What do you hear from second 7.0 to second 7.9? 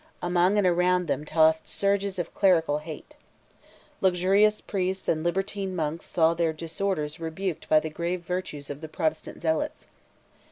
rebuked by